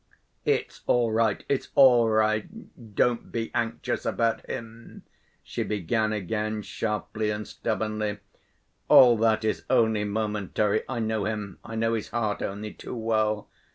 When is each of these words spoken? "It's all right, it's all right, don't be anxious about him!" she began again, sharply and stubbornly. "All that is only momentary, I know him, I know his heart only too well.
"It's 0.45 0.81
all 0.87 1.11
right, 1.11 1.45
it's 1.47 1.67
all 1.75 2.09
right, 2.09 2.95
don't 2.95 3.31
be 3.31 3.51
anxious 3.53 4.03
about 4.03 4.43
him!" 4.49 5.03
she 5.43 5.61
began 5.61 6.11
again, 6.11 6.63
sharply 6.63 7.29
and 7.29 7.47
stubbornly. 7.47 8.17
"All 8.87 9.15
that 9.17 9.45
is 9.45 9.63
only 9.69 10.03
momentary, 10.03 10.81
I 10.89 10.97
know 10.97 11.25
him, 11.25 11.59
I 11.63 11.75
know 11.75 11.93
his 11.93 12.09
heart 12.09 12.41
only 12.41 12.73
too 12.73 12.95
well. 12.95 13.47